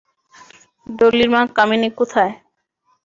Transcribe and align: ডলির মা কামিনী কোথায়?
ডলির 0.87 1.29
মা 1.33 1.41
কামিনী 1.57 1.89
কোথায়? 1.97 2.33